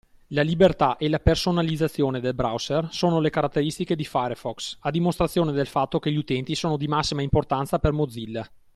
La 0.29 0.41
libertà 0.41 0.97
e 0.97 1.07
la 1.09 1.19
personalizzazione 1.19 2.19
del 2.19 2.33
browser 2.33 2.87
sono 2.89 3.19
le 3.19 3.29
caratteristiche 3.29 3.95
di 3.95 4.03
Firefox, 4.03 4.77
a 4.79 4.89
dimostrazione 4.89 5.51
del 5.51 5.67
fatto 5.67 5.99
che 5.99 6.11
gli 6.11 6.17
utenti 6.17 6.55
sono 6.55 6.75
di 6.75 6.87
massima 6.87 7.21
importanza 7.21 7.77
per 7.77 7.91
Mozilla. 7.91 8.43